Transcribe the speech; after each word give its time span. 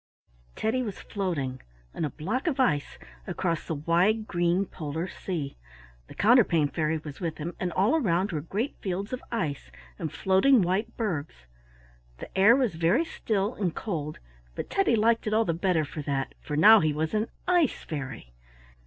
Teddy 0.55 0.81
was 0.81 0.99
floating 0.99 1.61
on 1.93 2.03
a 2.05 2.09
block 2.09 2.47
of 2.47 2.59
ice 2.59 2.97
across 3.27 3.67
the 3.67 3.75
wide, 3.75 4.25
green 4.27 4.65
Polar 4.65 5.07
sea. 5.07 5.57
The 6.07 6.15
Counterpane 6.15 6.69
Fairy 6.69 6.97
was 6.97 7.19
with 7.19 7.37
him, 7.37 7.53
and 7.59 7.71
all 7.73 7.93
around 7.95 8.31
were 8.31 8.41
great 8.41 8.75
fields 8.81 9.13
of 9.13 9.21
ice 9.31 9.69
and 9.99 10.11
floating 10.11 10.63
white 10.63 10.97
bergs. 10.97 11.45
The 12.17 12.35
air 12.35 12.55
was 12.55 12.73
very 12.73 13.05
still 13.05 13.53
and 13.53 13.75
cold, 13.75 14.17
but 14.55 14.71
Teddy 14.71 14.95
liked 14.95 15.27
it 15.27 15.35
all 15.35 15.45
the 15.45 15.53
better 15.53 15.85
for 15.85 16.01
that, 16.01 16.33
for 16.41 16.57
now 16.57 16.79
he 16.79 16.93
was 16.93 17.13
an 17.13 17.27
ice 17.47 17.83
fairy. 17.83 18.33